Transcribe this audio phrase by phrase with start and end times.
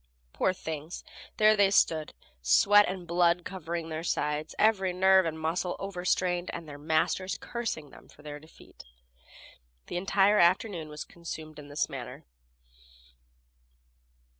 [0.33, 1.03] Poor things!
[1.37, 6.67] there they stood, sweat and blood covering their sides, every nerve and muscle overstrained, and
[6.67, 8.83] their masters cursing them for their defeat.
[9.85, 12.25] The entire afternoon was consumed in this manner.